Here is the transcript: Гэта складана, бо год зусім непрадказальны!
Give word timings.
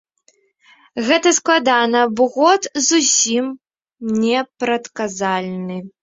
Гэта 1.07 1.31
складана, 1.39 1.99
бо 2.19 2.23
год 2.37 2.61
зусім 2.87 3.45
непрадказальны! 4.23 5.77